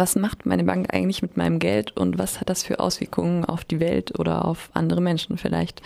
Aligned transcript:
was 0.00 0.16
macht 0.16 0.46
meine 0.46 0.64
Bank 0.64 0.94
eigentlich 0.94 1.20
mit 1.20 1.36
meinem 1.36 1.58
Geld 1.58 1.94
und 1.94 2.18
was 2.18 2.40
hat 2.40 2.48
das 2.48 2.62
für 2.62 2.80
Auswirkungen 2.80 3.44
auf 3.44 3.66
die 3.66 3.80
Welt 3.80 4.18
oder 4.18 4.46
auf 4.46 4.70
andere 4.72 5.02
Menschen 5.02 5.36
vielleicht? 5.36 5.82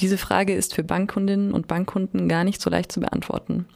Diese 0.00 0.18
Frage 0.18 0.52
ist 0.52 0.74
für 0.74 0.82
Bankkundinnen 0.82 1.52
und 1.52 1.68
Bankkunden 1.68 2.28
gar 2.28 2.42
nicht 2.42 2.60
so 2.60 2.68
leicht 2.68 2.90
zu 2.90 2.98
beantworten. 2.98 3.66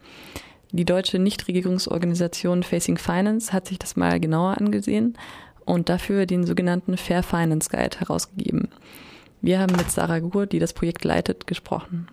Die 0.72 0.85
deutsche 0.85 1.21
Nichtregierungsorganisation 1.21 2.64
Facing 2.64 2.99
Finance 2.99 3.53
hat 3.53 3.69
sich 3.69 3.79
das 3.79 3.95
mal 3.95 4.19
genauer 4.19 4.58
angesehen 4.58 5.17
und 5.64 5.88
dafür 5.88 6.26
den 6.26 6.45
sogenannten 6.45 6.97
Fair 6.97 7.22
Finance 7.22 7.71
Guide 7.71 8.01
herausgegeben. 8.01 8.71
Wir 9.42 9.60
haben 9.60 9.76
mit 9.76 9.92
Sarah 9.92 10.19
Gur, 10.19 10.47
die 10.47 10.58
das 10.58 10.72
Projekt 10.72 11.04
leitet, 11.04 11.47
gesprochen. 11.47 12.08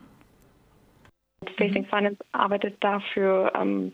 Facing 1.57 1.85
Finance 1.85 2.23
arbeitet 2.31 2.75
dafür 2.81 3.51
ähm, 3.59 3.93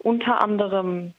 unter 0.00 0.42
anderem 0.42 1.12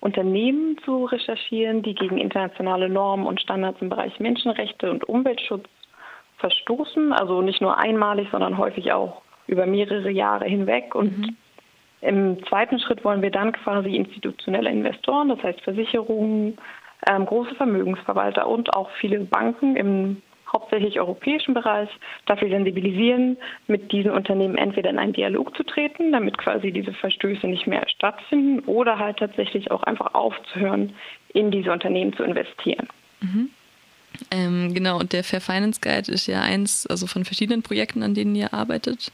Unternehmen 0.00 0.76
zu 0.84 1.06
recherchieren, 1.06 1.82
die 1.82 1.94
gegen 1.94 2.18
internationale 2.18 2.88
Normen 2.88 3.26
und 3.26 3.40
Standards 3.40 3.80
im 3.80 3.88
Bereich 3.88 4.18
Menschenrechte 4.20 4.90
und 4.90 5.08
Umweltschutz 5.08 5.66
verstoßen. 6.38 7.12
Also 7.12 7.42
nicht 7.42 7.60
nur 7.60 7.78
einmalig, 7.78 8.28
sondern 8.30 8.58
häufig 8.58 8.92
auch 8.92 9.22
über 9.46 9.66
mehrere 9.66 10.10
Jahre 10.10 10.46
hinweg. 10.46 10.94
Und 10.94 11.18
mhm. 11.18 11.36
im 12.02 12.46
zweiten 12.46 12.78
Schritt 12.78 13.04
wollen 13.04 13.22
wir 13.22 13.30
dann 13.30 13.52
quasi 13.52 13.96
institutionelle 13.96 14.70
Investoren, 14.70 15.28
das 15.28 15.42
heißt 15.42 15.60
Versicherungen, 15.62 16.58
ähm, 17.08 17.26
große 17.26 17.54
Vermögensverwalter 17.54 18.46
und 18.46 18.74
auch 18.74 18.90
viele 19.00 19.20
Banken 19.20 19.76
im 19.76 20.22
hauptsächlich 20.56 20.98
europäischen 20.98 21.52
Bereich 21.52 21.90
dafür 22.24 22.48
sensibilisieren, 22.48 23.36
mit 23.66 23.92
diesen 23.92 24.10
Unternehmen 24.10 24.56
entweder 24.56 24.88
in 24.88 24.98
einen 24.98 25.12
Dialog 25.12 25.54
zu 25.54 25.64
treten, 25.64 26.12
damit 26.12 26.38
quasi 26.38 26.72
diese 26.72 26.94
Verstöße 26.94 27.46
nicht 27.46 27.66
mehr 27.66 27.86
stattfinden, 27.88 28.60
oder 28.60 28.98
halt 28.98 29.18
tatsächlich 29.18 29.70
auch 29.70 29.82
einfach 29.82 30.14
aufzuhören, 30.14 30.94
in 31.34 31.50
diese 31.50 31.70
Unternehmen 31.70 32.14
zu 32.16 32.22
investieren. 32.22 32.88
Mhm. 33.20 33.50
Ähm, 34.30 34.72
genau, 34.72 34.98
und 34.98 35.12
der 35.12 35.24
Fair 35.24 35.42
Finance 35.42 35.80
Guide 35.82 36.10
ist 36.10 36.26
ja 36.26 36.40
eins 36.40 36.86
also 36.86 37.06
von 37.06 37.26
verschiedenen 37.26 37.62
Projekten, 37.62 38.02
an 38.02 38.14
denen 38.14 38.34
ihr 38.34 38.54
arbeitet. 38.54 39.12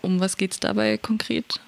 Um 0.00 0.20
was 0.20 0.36
geht 0.36 0.52
es 0.52 0.60
dabei 0.60 0.96
konkret? 0.96 1.60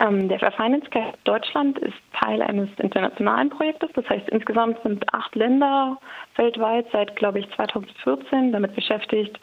Ähm, 0.00 0.28
der 0.28 0.38
Fair 0.38 0.52
Finance 0.52 0.88
Guide 0.90 1.14
Deutschland 1.24 1.78
ist 1.78 1.96
Teil 2.12 2.40
eines 2.42 2.68
internationalen 2.78 3.50
Projektes. 3.50 3.90
Das 3.94 4.08
heißt, 4.08 4.28
insgesamt 4.28 4.80
sind 4.82 5.04
acht 5.12 5.34
Länder 5.34 5.98
weltweit 6.36 6.86
seit, 6.92 7.16
glaube 7.16 7.40
ich, 7.40 7.50
2014 7.56 8.52
damit 8.52 8.74
beschäftigt, 8.74 9.38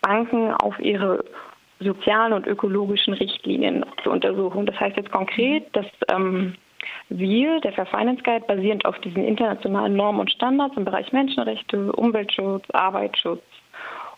Banken 0.00 0.52
auf 0.52 0.78
ihre 0.78 1.24
sozialen 1.80 2.32
und 2.32 2.46
ökologischen 2.46 3.14
Richtlinien 3.14 3.84
zu 4.02 4.10
untersuchen. 4.10 4.66
Das 4.66 4.78
heißt 4.80 4.96
jetzt 4.96 5.12
konkret, 5.12 5.64
dass 5.76 5.86
ähm, 6.10 6.54
wir, 7.10 7.60
der 7.60 7.72
Fair 7.72 7.86
Finance 7.86 8.22
Guide, 8.22 8.46
basierend 8.46 8.84
auf 8.86 8.98
diesen 9.00 9.24
internationalen 9.24 9.94
Normen 9.94 10.20
und 10.20 10.30
Standards 10.30 10.76
im 10.76 10.84
Bereich 10.84 11.12
Menschenrechte, 11.12 11.92
Umweltschutz, 11.92 12.64
Arbeitsschutz 12.72 13.42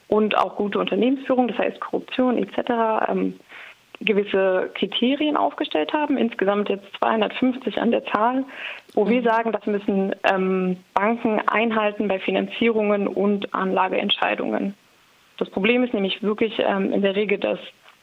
und 0.09 0.37
auch 0.37 0.57
gute 0.57 0.79
Unternehmensführung, 0.79 1.49
das 1.49 1.59
heißt 1.59 1.81
Korruption 1.81 2.39
etc., 2.39 3.09
ähm, 3.09 3.41
gewisse 4.01 4.70
Kriterien 4.75 5.37
aufgestellt 5.37 5.93
haben, 5.93 6.17
insgesamt 6.17 6.69
jetzt 6.69 6.87
250 6.98 7.79
an 7.79 7.91
der 7.91 8.05
Zahl, 8.06 8.45
wo 8.95 9.09
wir 9.09 9.20
mhm. 9.20 9.25
sagen, 9.25 9.53
das 9.53 9.67
müssen 9.67 10.15
ähm, 10.25 10.79
Banken 10.95 11.41
einhalten 11.47 12.09
bei 12.09 12.19
Finanzierungen 12.19 13.06
und 13.06 13.53
Anlageentscheidungen. 13.55 14.75
Das 15.39 15.51
Problem 15.51 15.84
ist 15.84 15.95
nämlich 15.95 16.23
wirklich 16.23 16.59
ähm, 16.59 16.93
in 16.93 17.03
der 17.03 17.17
Regel, 17.17 17.39
dass 17.39 17.59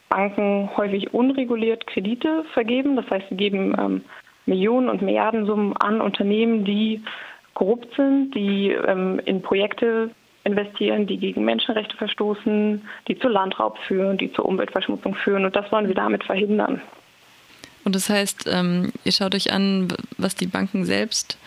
Banken 0.08 0.70
häufig 0.76 1.12
unreguliert 1.12 1.86
Kredite 1.86 2.44
vergeben. 2.54 2.96
Das 2.96 3.08
heißt, 3.10 3.26
sie 3.28 3.36
geben 3.36 3.74
ähm, 3.78 4.04
Millionen 4.46 4.88
und 4.88 5.02
Milliardensummen 5.02 5.76
an 5.76 6.00
Unternehmen, 6.00 6.64
die 6.64 7.02
korrupt 7.54 7.94
sind, 7.96 8.34
die 8.34 8.70
ähm, 8.70 9.20
in 9.24 9.42
Projekte 9.42 10.10
investieren, 10.48 11.06
die 11.06 11.18
gegen 11.18 11.44
Menschenrechte 11.44 11.96
verstoßen, 11.96 12.82
die 13.06 13.18
zu 13.18 13.28
Landraub 13.28 13.78
führen, 13.86 14.18
die 14.18 14.32
zur 14.32 14.46
Umweltverschmutzung 14.46 15.14
führen. 15.14 15.44
Und 15.44 15.54
das 15.54 15.70
wollen 15.70 15.88
wir 15.88 15.94
damit 15.94 16.24
verhindern. 16.24 16.80
Und 17.84 17.94
das 17.94 18.10
heißt, 18.10 18.50
ähm, 18.52 18.92
ihr 19.04 19.12
schaut 19.12 19.34
euch 19.34 19.52
an, 19.52 19.88
was 20.18 20.34
die 20.34 20.46
Banken 20.46 20.84
selbst, 20.84 21.38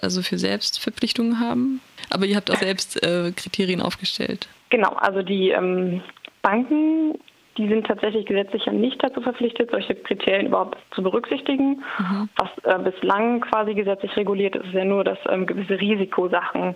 also 0.00 0.22
für 0.22 0.38
Selbstverpflichtungen 0.38 1.38
haben, 1.40 1.80
aber 2.10 2.26
ihr 2.26 2.36
habt 2.36 2.50
auch 2.50 2.56
selbst 2.56 3.02
äh, 3.02 3.32
Kriterien 3.32 3.82
aufgestellt. 3.82 4.48
Genau, 4.70 4.90
also 4.94 5.22
die 5.22 5.50
ähm, 5.50 6.00
Banken, 6.40 7.18
die 7.58 7.68
sind 7.68 7.86
tatsächlich 7.86 8.24
gesetzlich 8.26 8.64
ja 8.64 8.72
nicht 8.72 9.02
dazu 9.04 9.20
verpflichtet, 9.20 9.70
solche 9.70 9.94
Kriterien 9.94 10.46
überhaupt 10.46 10.78
zu 10.94 11.02
berücksichtigen. 11.02 11.82
Mhm. 11.98 12.28
Was 12.36 12.48
äh, 12.64 12.78
bislang 12.82 13.42
quasi 13.42 13.74
gesetzlich 13.74 14.16
reguliert 14.16 14.56
ist, 14.56 14.66
ist 14.66 14.74
ja 14.74 14.84
nur, 14.84 15.04
dass 15.04 15.18
ähm, 15.28 15.46
gewisse 15.46 15.78
Risikosachen 15.78 16.74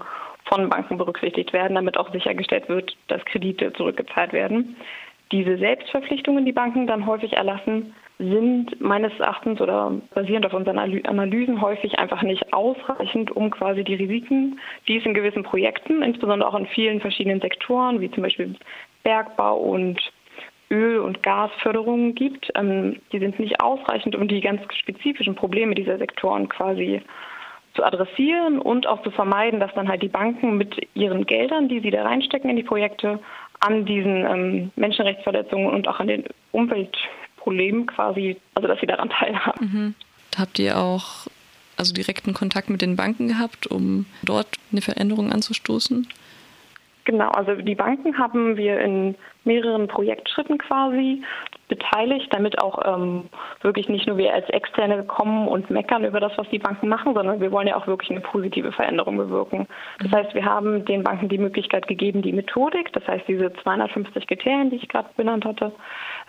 von 0.57 0.71
Banken 0.71 0.97
berücksichtigt 0.97 1.53
werden, 1.53 1.75
damit 1.75 1.99
auch 1.99 2.11
sichergestellt 2.13 2.69
wird, 2.69 2.97
dass 3.09 3.25
Kredite 3.27 3.73
zurückgezahlt 3.75 4.33
werden. 4.33 4.77
Diese 5.33 5.59
Selbstverpflichtungen, 5.59 6.45
die 6.45 6.53
Banken 6.53 6.87
dann 6.87 7.05
häufig 7.05 7.35
erlassen, 7.35 7.95
sind 8.19 8.81
meines 8.81 9.13
Erachtens 9.19 9.61
oder 9.61 9.93
basierend 10.15 10.47
auf 10.47 10.55
unseren 10.55 10.79
Analysen 10.79 11.61
häufig 11.61 11.99
einfach 11.99 12.23
nicht 12.23 12.55
ausreichend, 12.55 13.31
um 13.33 13.51
quasi 13.51 13.85
die 13.85 13.97
Risiken, 13.97 14.59
die 14.89 14.97
es 14.97 15.05
in 15.05 15.13
gewissen 15.13 15.43
Projekten, 15.43 16.03
insbesondere 16.03 16.49
auch 16.49 16.59
in 16.59 16.67
vielen 16.69 17.01
verschiedenen 17.01 17.43
Sektoren, 17.43 18.01
wie 18.01 18.11
zum 18.11 18.23
Beispiel 18.23 18.55
Bergbau 19.03 19.59
und 19.59 20.01
Öl- 20.71 21.01
und 21.01 21.23
Gasförderungen 21.23 22.15
gibt, 22.15 22.51
ähm, 22.55 23.01
die 23.13 23.19
sind 23.19 23.39
nicht 23.39 23.61
ausreichend, 23.61 24.17
um 24.17 24.27
die 24.27 24.41
ganz 24.41 24.63
spezifischen 24.75 25.35
Probleme 25.35 25.75
dieser 25.75 25.99
Sektoren 25.99 26.49
quasi 26.49 27.03
zu 27.77 27.85
adressieren 27.85 28.59
und 28.59 28.87
auch 28.87 29.03
zu 29.03 29.11
vermeiden, 29.11 29.61
dass 29.61 29.73
dann 29.75 29.89
halt 29.89 30.03
die 30.03 30.09
Banken 30.09 30.57
mit 30.57 30.89
ihren 30.95 31.27
Geldern, 31.27 31.69
die 31.69 31.81
sie 31.81 31.91
da 31.91 32.03
reinstecken 32.03 32.51
in 32.51 32.57
die 32.57 32.63
Projekte, 32.63 33.21
an 33.61 33.85
diesen 33.85 34.25
ähm, 34.27 34.71
Menschenrechtsverletzungen 34.77 35.69
und 35.69 35.87
auch 35.89 36.01
an 36.01 36.09
den 36.09 36.25
Umweltproblemen 36.53 37.87
quasi, 37.87 38.37
also 38.55 38.67
dass 38.69 38.81
sie 38.81 38.87
daran 38.87 39.11
teilhaben. 39.21 39.67
Mhm. 39.73 39.95
Habt 40.37 40.59
ihr 40.59 40.79
auch 40.79 41.27
also 41.77 41.93
direkten 41.93 42.35
Kontakt 42.35 42.71
mit 42.71 42.83
den 42.83 42.97
Banken 42.97 43.29
gehabt, 43.29 43.67
um 43.67 44.07
dort 44.23 44.49
eine 44.73 44.81
Veränderung 44.81 45.31
anzustoßen? 45.33 46.09
Genau, 47.07 47.29
also 47.29 47.55
die 47.55 47.77
Banken 47.77 48.19
haben 48.19 48.57
wir 48.57 48.81
in 48.81 49.15
mehreren 49.45 49.87
Projektschritten 49.87 50.59
quasi 50.59 51.23
beteiligt, 51.69 52.27
damit 52.35 52.61
auch 52.61 52.81
ähm, 52.85 53.31
wirklich 53.63 53.89
nicht 53.89 54.09
nur 54.09 54.17
wir 54.17 54.35
als 54.35 54.49
Externe 54.51 55.05
kommen 55.05 55.47
und 55.47 55.71
meckern 55.71 56.05
über 56.05 56.19
das, 56.19 56.33
was 56.37 56.49
die 56.51 56.59
Banken 56.59 56.89
machen, 56.89 57.15
sondern 57.15 57.41
wir 57.41 57.53
wollen 57.53 57.69
ja 57.69 57.77
auch 57.77 57.87
wirklich 57.87 58.11
eine 58.11 58.21
positive 58.21 58.73
Veränderung 58.73 59.17
bewirken. 59.19 59.69
Das 60.01 60.11
heißt, 60.11 60.35
wir 60.35 60.45
haben 60.45 60.85
den 60.85 61.05
Banken 61.05 61.29
die 61.29 61.39
Möglichkeit 61.39 61.87
gegeben, 61.87 62.23
die 62.23 62.33
Methodik, 62.33 62.93
das 62.93 63.07
heißt 63.07 63.29
diese 63.29 63.53
250 63.63 64.27
Kriterien, 64.27 64.71
die 64.71 64.77
ich 64.77 64.89
gerade 64.89 65.09
benannt 65.17 65.45
hatte, 65.45 65.71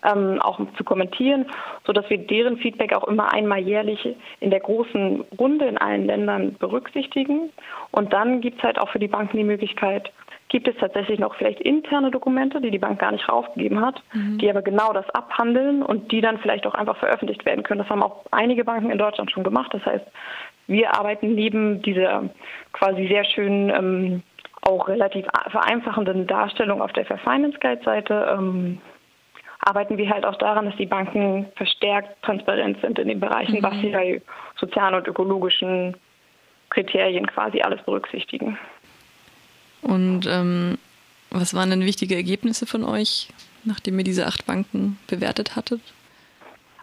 ähm, 0.03 0.39
auch 0.43 0.59
zu 0.77 0.83
kommentieren, 0.83 1.47
sodass 1.87 2.07
wir 2.11 2.19
deren 2.19 2.57
Feedback 2.57 2.93
auch 2.93 3.07
immer 3.07 3.33
einmal 3.33 3.59
jährlich 3.59 4.15
in 4.41 4.51
der 4.51 4.59
großen 4.59 5.25
Runde 5.39 5.65
in 5.65 5.79
allen 5.79 6.05
Ländern 6.05 6.55
berücksichtigen. 6.59 7.49
Und 7.89 8.13
dann 8.13 8.41
gibt 8.41 8.59
es 8.59 8.63
halt 8.63 8.79
auch 8.79 8.89
für 8.89 8.99
die 8.99 9.07
Banken 9.07 9.37
die 9.37 9.43
Möglichkeit, 9.43 10.11
gibt 10.49 10.67
es 10.67 10.75
tatsächlich 10.77 11.19
noch 11.19 11.35
vielleicht 11.35 11.59
interne 11.59 12.11
Dokumente, 12.11 12.61
die 12.61 12.71
die 12.71 12.79
Bank 12.79 12.99
gar 12.99 13.11
nicht 13.11 13.27
rausgegeben 13.27 13.81
hat, 13.81 14.01
mhm. 14.13 14.37
die 14.37 14.49
aber 14.49 14.61
genau 14.61 14.93
das 14.93 15.09
abhandeln 15.09 15.83
und 15.83 16.11
die 16.11 16.21
dann 16.21 16.37
vielleicht 16.37 16.65
auch 16.65 16.73
einfach 16.73 16.97
veröffentlicht 16.97 17.45
werden 17.45 17.63
können. 17.63 17.79
Das 17.79 17.89
haben 17.89 18.03
auch 18.03 18.25
einige 18.31 18.63
Banken 18.63 18.89
in 18.89 18.97
Deutschland 18.97 19.31
schon 19.31 19.43
gemacht. 19.43 19.73
Das 19.73 19.85
heißt, 19.85 20.05
wir 20.67 20.97
arbeiten 20.97 21.35
neben 21.35 21.81
dieser 21.81 22.29
quasi 22.73 23.07
sehr 23.07 23.25
schönen, 23.25 23.69
ähm, 23.69 24.23
auch 24.61 24.87
relativ 24.87 25.25
vereinfachenden 25.49 26.27
Darstellung 26.27 26.81
auf 26.81 26.91
der 26.93 27.05
Fair 27.05 27.19
Finance 27.19 27.57
Guide 27.59 27.83
Seite, 27.83 28.37
ähm, 28.37 28.81
arbeiten 29.61 29.97
wir 29.97 30.09
halt 30.09 30.25
auch 30.25 30.35
daran, 30.37 30.65
dass 30.65 30.75
die 30.77 30.85
Banken 30.85 31.47
verstärkt 31.55 32.21
transparent 32.23 32.79
sind 32.81 32.99
in 32.99 33.07
den 33.07 33.19
Bereichen, 33.19 33.57
mhm. 33.57 33.63
was 33.63 33.73
sie 33.79 33.89
bei 33.89 34.21
sozialen 34.57 34.95
und 34.95 35.07
ökologischen 35.07 35.95
Kriterien 36.69 37.25
quasi 37.27 37.61
alles 37.61 37.81
berücksichtigen. 37.83 38.57
Und 39.87 40.27
ähm, 40.27 40.77
was 41.31 41.53
waren 41.53 41.69
denn 41.69 41.81
wichtige 41.81 42.15
Ergebnisse 42.15 42.65
von 42.65 42.83
euch, 42.83 43.29
nachdem 43.63 43.97
ihr 43.97 44.03
diese 44.03 44.27
acht 44.27 44.45
Banken 44.45 44.99
bewertet 45.07 45.55
hattet? 45.55 45.81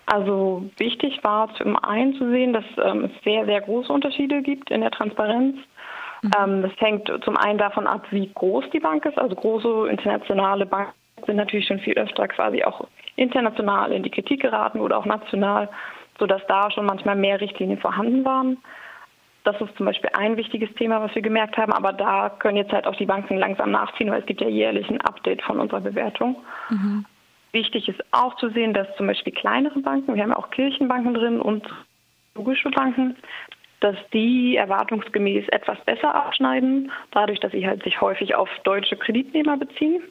Also 0.06 0.70
wichtig 0.78 1.22
war 1.22 1.54
zum 1.56 1.76
einen 1.76 2.14
zu 2.14 2.30
sehen, 2.30 2.54
dass 2.54 2.64
ähm, 2.82 3.04
es 3.04 3.24
sehr, 3.24 3.44
sehr 3.44 3.60
große 3.60 3.92
Unterschiede 3.92 4.42
gibt 4.42 4.70
in 4.70 4.80
der 4.80 4.90
Transparenz. 4.90 5.56
Mhm. 6.22 6.30
Ähm, 6.38 6.62
das 6.62 6.72
hängt 6.78 7.10
zum 7.24 7.36
einen 7.36 7.58
davon 7.58 7.86
ab, 7.86 8.06
wie 8.10 8.30
groß 8.34 8.64
die 8.72 8.80
Bank 8.80 9.04
ist. 9.04 9.18
Also 9.18 9.34
große 9.34 9.88
internationale 9.90 10.64
Banken 10.64 10.92
sind 11.26 11.36
natürlich 11.36 11.66
schon 11.66 11.80
viel 11.80 11.94
öfter 11.94 12.26
quasi 12.28 12.64
auch 12.64 12.86
international 13.16 13.92
in 13.92 14.02
die 14.02 14.10
Kritik 14.10 14.40
geraten 14.40 14.80
oder 14.80 14.98
auch 14.98 15.06
national, 15.06 15.68
sodass 16.18 16.42
da 16.48 16.70
schon 16.70 16.86
manchmal 16.86 17.16
mehr 17.16 17.40
Richtlinien 17.40 17.78
vorhanden 17.78 18.24
waren. 18.24 18.58
Das 19.44 19.60
ist 19.60 19.76
zum 19.76 19.86
Beispiel 19.86 20.10
ein 20.14 20.36
wichtiges 20.36 20.74
Thema, 20.74 21.00
was 21.02 21.14
wir 21.14 21.22
gemerkt 21.22 21.56
haben. 21.56 21.72
Aber 21.72 21.92
da 21.92 22.30
können 22.30 22.56
jetzt 22.56 22.72
halt 22.72 22.86
auch 22.86 22.96
die 22.96 23.06
Banken 23.06 23.36
langsam 23.36 23.70
nachziehen, 23.70 24.10
weil 24.10 24.20
es 24.20 24.26
gibt 24.26 24.40
ja 24.40 24.48
jährlich 24.48 24.88
ein 24.88 25.00
Update 25.02 25.42
von 25.42 25.60
unserer 25.60 25.82
Bewertung. 25.82 26.36
Mhm. 26.70 27.04
Wichtig 27.52 27.88
ist 27.88 28.02
auch 28.10 28.34
zu 28.36 28.48
sehen, 28.50 28.74
dass 28.74 28.88
zum 28.96 29.06
Beispiel 29.06 29.32
kleinere 29.32 29.78
Banken, 29.80 30.14
wir 30.14 30.22
haben 30.22 30.30
ja 30.30 30.36
auch 30.36 30.50
Kirchenbanken 30.50 31.14
drin 31.14 31.40
und 31.40 31.62
logische 32.34 32.70
Banken, 32.70 33.16
dass 33.80 33.96
die 34.12 34.56
erwartungsgemäß 34.56 35.48
etwas 35.50 35.78
besser 35.84 36.14
abschneiden, 36.14 36.90
dadurch, 37.10 37.38
dass 37.40 37.52
sie 37.52 37.66
halt 37.66 37.84
sich 37.84 38.00
häufig 38.00 38.34
auf 38.34 38.48
deutsche 38.64 38.96
Kreditnehmer 38.96 39.58
beziehen, 39.58 40.02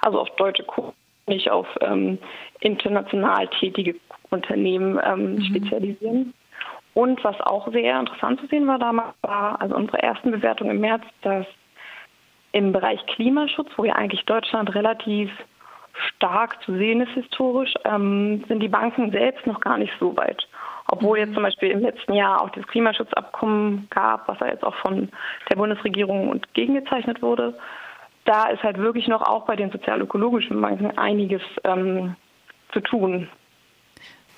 also 0.00 0.20
auf 0.20 0.28
deutsche 0.36 0.64
Kunden, 0.64 0.92
nicht 1.26 1.50
auf 1.50 1.66
ähm, 1.80 2.18
international 2.60 3.48
tätige 3.48 3.96
Unternehmen 4.28 5.00
ähm, 5.02 5.36
mhm. 5.36 5.44
spezialisieren. 5.44 6.34
Und 6.94 7.22
was 7.24 7.40
auch 7.40 7.70
sehr 7.72 7.98
interessant 7.98 8.40
zu 8.40 8.46
sehen 8.46 8.66
war 8.66 8.78
damals, 8.78 9.14
war 9.22 9.60
also 9.60 9.74
unsere 9.74 10.02
ersten 10.02 10.30
Bewertung 10.30 10.70
im 10.70 10.80
März, 10.80 11.02
dass 11.22 11.46
im 12.52 12.72
Bereich 12.72 13.04
Klimaschutz, 13.06 13.70
wo 13.76 13.84
ja 13.84 13.94
eigentlich 13.94 14.24
Deutschland 14.26 14.74
relativ 14.74 15.30
stark 15.94 16.62
zu 16.62 16.74
sehen 16.74 17.00
ist 17.00 17.12
historisch, 17.12 17.74
ähm, 17.84 18.44
sind 18.48 18.60
die 18.60 18.68
Banken 18.68 19.10
selbst 19.10 19.46
noch 19.46 19.60
gar 19.60 19.78
nicht 19.78 19.92
so 19.98 20.16
weit. 20.16 20.46
Obwohl 20.88 21.18
jetzt 21.18 21.34
zum 21.34 21.42
Beispiel 21.42 21.70
im 21.70 21.80
letzten 21.80 22.12
Jahr 22.12 22.42
auch 22.42 22.50
das 22.50 22.66
Klimaschutzabkommen 22.66 23.86
gab, 23.90 24.28
was 24.28 24.38
ja 24.40 24.48
jetzt 24.48 24.64
auch 24.64 24.74
von 24.76 25.08
der 25.48 25.56
Bundesregierung 25.56 26.28
und 26.28 26.52
gegengezeichnet 26.54 27.22
wurde, 27.22 27.56
da 28.24 28.48
ist 28.48 28.62
halt 28.62 28.78
wirklich 28.78 29.08
noch 29.08 29.22
auch 29.22 29.46
bei 29.46 29.56
den 29.56 29.70
sozial-ökologischen 29.70 30.60
Banken 30.60 30.96
einiges 30.98 31.42
ähm, 31.64 32.16
zu 32.72 32.80
tun. 32.80 33.28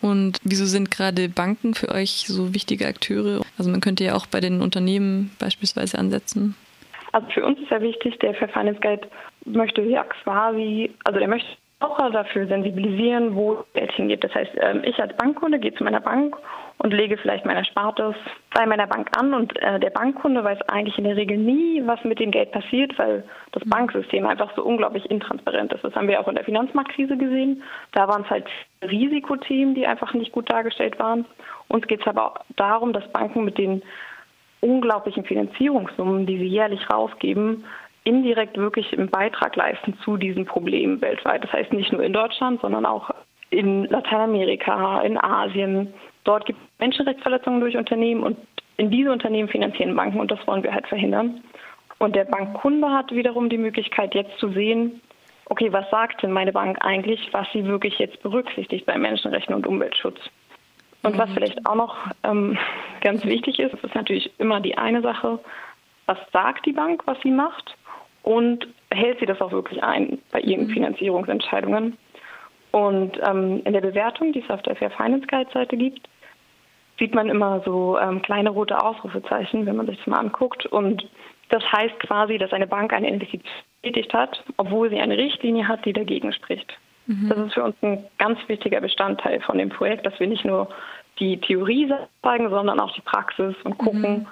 Und 0.05 0.39
wieso 0.45 0.67
sind 0.67 0.91
gerade 0.91 1.31
Banken 1.31 1.73
für 1.73 1.89
euch 1.89 2.27
so 2.27 2.53
wichtige 2.53 2.87
Akteure? 2.87 3.41
Also 3.57 3.71
man 3.71 3.81
könnte 3.81 4.05
ja 4.05 4.15
auch 4.15 4.27
bei 4.27 4.41
den 4.41 4.61
Unternehmen 4.61 5.31
beispielsweise 5.41 5.99
ansetzen. 5.99 6.55
Also 7.13 7.27
für 7.31 7.43
uns 7.43 7.59
ist 7.59 7.71
ja 7.71 7.81
wichtig, 7.81 8.19
der 8.19 8.35
Fair 8.35 8.51
Finance 8.51 8.81
Guide 8.81 9.09
möchte 9.47 9.81
ja 9.81 10.05
quasi, 10.05 10.91
also 11.05 11.19
der 11.19 11.29
möchte 11.29 11.49
auch 11.81 11.97
dafür 12.11 12.47
sensibilisieren, 12.47 13.35
wo 13.35 13.65
Geld 13.73 13.93
hingeht. 13.93 14.23
Das 14.23 14.35
heißt, 14.35 14.51
ähm, 14.61 14.83
ich 14.85 14.99
als 14.99 15.17
Bankkunde 15.17 15.59
gehe 15.59 15.73
zu 15.73 15.85
meiner 15.85 16.01
Bank 16.01 16.37
und 16.79 16.93
lege 16.93 17.17
vielleicht 17.17 17.45
mein 17.45 17.57
Erspartes 17.57 18.15
bei 18.55 18.67
meiner 18.67 18.87
Bank 18.87 19.09
an 19.17 19.33
und 19.33 19.57
äh, 19.63 19.81
der 19.81 19.91
Bankkunde 19.91 20.45
weiß 20.45 20.61
eigentlich 20.69 20.99
in 20.99 21.05
der 21.05 21.17
Regel 21.17 21.39
nie, 21.39 21.83
was 21.87 22.03
mit 22.05 22.19
dem 22.19 22.31
Geld 22.31 22.53
passiert, 22.53 22.99
weil 22.99 23.25
das 23.53 23.65
mhm. 23.65 23.71
Banksystem 23.71 24.27
einfach 24.27 24.55
so 24.57 24.63
unglaublich 24.63 25.09
intransparent 25.11 25.73
ist. 25.73 25.85
Das 25.85 25.95
haben 25.95 26.09
wir 26.09 26.21
auch 26.21 26.29
in 26.29 26.35
der 26.35 26.45
Finanzmarktkrise 26.45 27.17
gesehen. 27.17 27.63
Da 27.93 28.09
waren 28.09 28.23
es 28.23 28.31
halt 28.31 28.47
Risikothemen, 28.83 29.75
die 29.75 29.87
einfach 29.87 30.13
nicht 30.15 30.33
gut 30.33 30.51
dargestellt 30.51 30.99
waren. 30.99 31.25
Uns 31.69 31.87
geht 31.87 32.01
es 32.01 32.07
aber 32.07 32.27
auch 32.27 32.45
darum, 32.57 32.93
dass 32.93 33.11
Banken 33.13 33.45
mit 33.45 33.57
den 33.57 33.83
unglaublichen 34.61 35.25
Finanzierungssummen, 35.25 36.27
die 36.27 36.39
sie 36.39 36.47
jährlich 36.47 36.91
rausgeben, 36.91 37.65
indirekt 38.05 38.57
wirklich 38.57 38.97
einen 38.97 39.09
Beitrag 39.09 39.57
leisten 39.57 39.97
zu 40.05 40.17
diesem 40.17 40.45
Problem 40.45 41.01
weltweit. 41.01 41.45
Das 41.45 41.53
heißt 41.53 41.73
nicht 41.73 41.93
nur 41.93 42.03
in 42.03 42.13
Deutschland, 42.13 42.61
sondern 42.61 42.87
auch 42.87 43.11
in 43.51 43.85
Lateinamerika, 43.85 45.01
in 45.03 45.19
Asien. 45.19 45.95
Dort 46.25 46.47
gibt 46.47 46.59
es 46.61 46.79
Menschenrechtsverletzungen 46.81 47.61
durch 47.61 47.77
Unternehmen 47.77 48.23
und 48.23 48.37
in 48.77 48.91
diese 48.91 49.13
Unternehmen 49.13 49.49
finanzieren 49.49 49.95
Banken 49.95 50.21
und 50.21 50.31
das 50.31 50.45
wollen 50.47 50.63
wir 50.63 50.75
halt 50.75 50.87
verhindern. 50.89 51.43
Und 51.99 52.17
der 52.17 52.25
Bankkunde 52.25 52.91
hat 52.91 53.13
wiederum 53.13 53.49
die 53.49 53.59
Möglichkeit, 53.59 54.15
jetzt 54.15 54.37
zu 54.39 54.49
sehen, 54.51 55.01
okay, 55.47 55.73
was 55.73 55.89
sagt 55.91 56.23
denn 56.23 56.33
meine 56.33 56.53
Bank 56.53 56.79
eigentlich, 56.81 57.29
was 57.33 57.47
sie 57.53 57.65
wirklich 57.65 57.99
jetzt 57.99 58.23
berücksichtigt 58.23 58.87
bei 58.87 58.99
Menschenrechten 58.99 59.55
und 59.55 59.67
Umweltschutz? 59.67 60.19
Und 61.03 61.19
was 61.19 61.29
mhm. 61.31 61.35
vielleicht 61.35 61.67
auch 61.67 61.75
noch 61.75 61.97
ähm, 62.25 62.59
ganz 63.03 63.25
wichtig 63.25 63.59
ist, 63.59 63.75
ist 63.75 63.95
natürlich 63.95 64.31
immer 64.39 64.61
die 64.61 64.77
eine 64.77 65.03
Sache, 65.03 65.39
was 66.07 66.19
sagt 66.33 66.67
die 66.67 66.73
Bank, 66.73 67.03
was 67.07 67.19
sie 67.23 67.31
macht 67.31 67.77
und 68.23 68.67
hält 68.91 69.21
sie 69.21 69.27
das 69.27 69.41
auch 69.41 69.53
wirklich 69.53 69.83
ein 69.83 70.19
bei 70.33 70.41
ihren 70.41 70.67
mhm. 70.67 70.71
Finanzierungsentscheidungen. 70.71 71.99
Und 72.73 73.21
ähm, 73.23 73.63
in 73.65 73.73
der 73.73 73.83
Bewertung, 73.83 74.33
die 74.33 74.43
es 74.43 74.51
auf 74.51 74.63
der 74.63 74.75
Fair 74.77 74.91
Finance 74.91 75.27
Guide 75.27 75.51
Seite 75.53 75.77
gibt, 75.77 76.09
sieht 76.99 77.15
man 77.15 77.29
immer 77.29 77.63
so 77.65 77.99
ähm, 77.99 78.23
kleine 78.23 78.51
rote 78.51 78.81
Ausrufezeichen, 78.81 79.67
wenn 79.67 79.77
man 79.77 79.87
sich 79.87 79.99
das 79.99 80.07
mal 80.07 80.19
anguckt. 80.19 80.67
Und 80.67 81.09
das 81.51 81.63
heißt 81.73 81.99
quasi, 82.01 82.39
dass 82.39 82.53
eine 82.53 82.67
Bank 82.67 82.93
eine 82.93 83.09
Investition 83.09 83.53
getätigt 83.83 84.15
hat, 84.15 84.43
obwohl 84.57 84.91
sie 84.91 84.99
eine 84.99 85.17
Richtlinie 85.17 85.67
hat, 85.67 85.85
die 85.85 85.93
dagegen 85.93 86.33
spricht. 86.33 86.73
Mhm. 87.07 87.29
Das 87.29 87.39
ist 87.39 87.55
für 87.55 87.65
uns 87.65 87.77
ein 87.83 88.05
ganz 88.19 88.39
wichtiger 88.49 88.81
Bestandteil 88.81 89.41
von 89.41 89.59
dem 89.59 89.69
Projekt, 89.69 90.07
dass 90.07 90.19
wir 90.19 90.27
nicht 90.27 90.45
nur 90.45 90.69
die 91.19 91.41
Theorie 91.41 91.93
zeigen, 92.23 92.49
sondern 92.49 92.81
auch 92.81 92.93
die 92.95 93.03
Praxis 93.03 93.55
und 93.65 93.79
gucken, 93.79 94.21
mhm. 94.21 94.27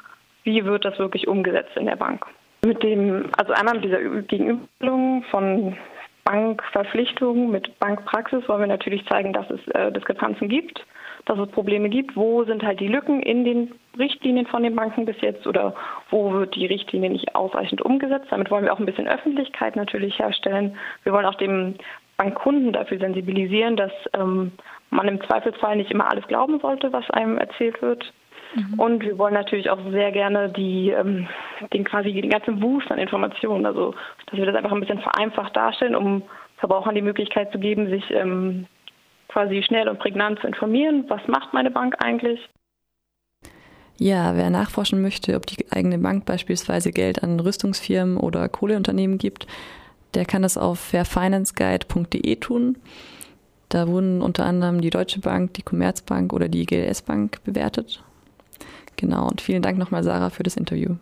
wie 0.44 0.64
wird 0.64 0.84
das 0.84 0.98
wirklich 0.98 1.28
umgesetzt 1.28 1.76
in 1.76 1.86
der 1.86 1.96
Bank. 1.96 2.24
Mit 2.64 2.82
dem, 2.82 3.28
also 3.36 3.52
einmal 3.52 3.74
mit 3.74 3.84
dieser 3.84 4.00
Gegenüberstellung 4.22 5.24
von 5.30 5.76
Bankverpflichtungen 6.24 7.50
mit 7.50 7.78
Bankpraxis 7.80 8.48
wollen 8.48 8.60
wir 8.60 8.66
natürlich 8.68 9.04
zeigen, 9.06 9.32
dass 9.32 9.50
es 9.50 9.60
äh, 9.74 9.90
Diskrepanzen 9.90 10.48
gibt, 10.48 10.84
dass 11.24 11.38
es 11.38 11.48
Probleme 11.48 11.88
gibt. 11.88 12.16
Wo 12.16 12.44
sind 12.44 12.62
halt 12.62 12.80
die 12.80 12.88
Lücken 12.88 13.22
in 13.22 13.44
den 13.44 13.72
Richtlinien 13.98 14.46
von 14.46 14.62
den 14.62 14.74
Banken 14.74 15.04
bis 15.04 15.20
jetzt 15.20 15.46
oder 15.46 15.74
wo 16.10 16.32
wird 16.32 16.54
die 16.54 16.66
Richtlinie 16.66 17.10
nicht 17.10 17.34
ausreichend 17.34 17.82
umgesetzt? 17.82 18.26
Damit 18.30 18.50
wollen 18.50 18.64
wir 18.64 18.72
auch 18.72 18.78
ein 18.78 18.86
bisschen 18.86 19.08
Öffentlichkeit 19.08 19.76
natürlich 19.76 20.18
herstellen. 20.18 20.76
Wir 21.04 21.12
wollen 21.12 21.26
auch 21.26 21.36
dem 21.36 21.74
Bankkunden 22.16 22.72
dafür 22.72 22.98
sensibilisieren, 22.98 23.76
dass 23.76 23.92
ähm, 24.14 24.52
man 24.90 25.08
im 25.08 25.20
Zweifelsfall 25.22 25.76
nicht 25.76 25.90
immer 25.90 26.10
alles 26.10 26.26
glauben 26.26 26.60
sollte, 26.60 26.92
was 26.92 27.08
einem 27.10 27.38
erzählt 27.38 27.80
wird. 27.82 28.12
Mhm. 28.54 28.78
Und 28.78 29.02
wir 29.02 29.18
wollen 29.18 29.34
natürlich 29.34 29.70
auch 29.70 29.78
sehr 29.90 30.12
gerne 30.12 30.50
die, 30.50 30.90
ähm, 30.90 31.28
den 31.72 31.84
quasi 31.84 32.12
den 32.12 32.30
ganzen 32.30 32.60
Boost 32.60 32.90
an 32.90 32.98
Informationen, 32.98 33.66
also 33.66 33.94
dass 34.26 34.38
wir 34.38 34.46
das 34.46 34.56
einfach 34.56 34.72
ein 34.72 34.80
bisschen 34.80 35.00
vereinfacht 35.00 35.56
darstellen, 35.56 35.96
um 35.96 36.22
Verbrauchern 36.58 36.94
die 36.94 37.02
Möglichkeit 37.02 37.50
zu 37.50 37.58
geben, 37.58 37.88
sich 37.88 38.10
ähm, 38.10 38.66
quasi 39.32 39.62
schnell 39.62 39.88
und 39.88 39.98
prägnant 39.98 40.40
zu 40.40 40.46
informieren, 40.46 41.04
was 41.08 41.20
macht 41.26 41.52
meine 41.52 41.70
Bank 41.70 41.96
eigentlich. 41.98 42.40
Ja, 43.98 44.36
wer 44.36 44.50
nachforschen 44.50 45.00
möchte, 45.00 45.36
ob 45.36 45.46
die 45.46 45.70
eigene 45.70 45.98
Bank 45.98 46.24
beispielsweise 46.24 46.90
Geld 46.90 47.22
an 47.22 47.38
Rüstungsfirmen 47.38 48.16
oder 48.16 48.48
Kohleunternehmen 48.48 49.18
gibt, 49.18 49.46
der 50.14 50.24
kann 50.24 50.42
das 50.42 50.58
auf 50.58 50.78
fairfinanceguide.de 50.80 52.36
tun. 52.36 52.76
Da 53.68 53.88
wurden 53.88 54.20
unter 54.20 54.44
anderem 54.44 54.80
die 54.80 54.90
Deutsche 54.90 55.20
Bank, 55.20 55.54
die 55.54 55.62
Commerzbank 55.62 56.32
oder 56.32 56.48
die 56.48 56.66
GLS 56.66 57.02
Bank 57.02 57.42
bewertet. 57.44 58.02
Genau, 58.96 59.28
und 59.28 59.40
vielen 59.40 59.62
Dank 59.62 59.78
nochmal, 59.78 60.02
Sarah, 60.02 60.30
für 60.30 60.42
das 60.42 60.56
Interview. 60.56 60.96